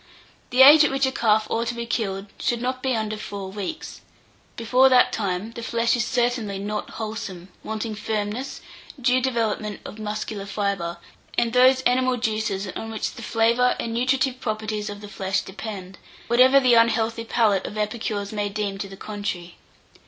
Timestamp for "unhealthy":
16.73-17.23